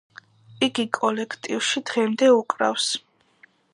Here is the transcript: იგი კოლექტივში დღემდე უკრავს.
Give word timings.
იგი 0.67 0.85
კოლექტივში 0.97 1.83
დღემდე 1.91 2.31
უკრავს. 2.39 2.89